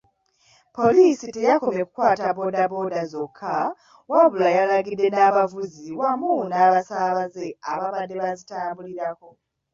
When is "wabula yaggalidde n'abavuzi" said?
4.11-5.87